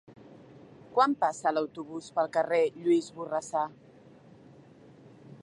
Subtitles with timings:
[0.95, 3.71] Quan passa l'autobús pel carrer Lluís Borrassà?